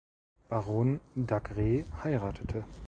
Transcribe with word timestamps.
Baron 0.49 0.99
Dacre 1.15 1.85
heiratete. 2.01 2.63